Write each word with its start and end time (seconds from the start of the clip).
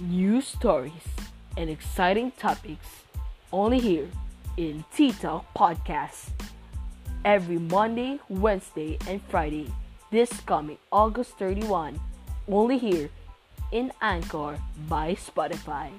New 0.00 0.40
stories, 0.40 0.92
and 1.58 1.68
exciting 1.68 2.30
topics 2.30 2.86
only 3.52 3.78
here 3.78 4.08
in 4.56 4.82
Tea 4.96 5.12
Talk 5.12 5.44
Podcast. 5.52 6.30
Every 7.22 7.58
Monday, 7.58 8.18
Wednesday, 8.30 8.96
and 9.06 9.20
Friday 9.28 9.70
this 10.10 10.32
coming 10.46 10.78
August 10.90 11.32
31, 11.38 12.00
only 12.48 12.78
here 12.78 13.10
in 13.72 13.92
Anchor 14.00 14.58
by 14.88 15.16
Spotify. 15.16 15.90